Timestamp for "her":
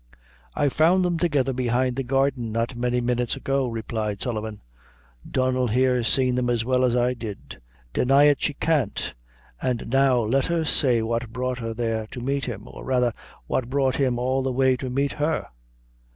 10.47-10.65, 11.59-11.75, 15.11-15.45